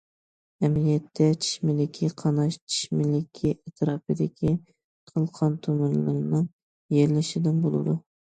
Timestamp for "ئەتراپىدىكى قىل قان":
3.53-5.59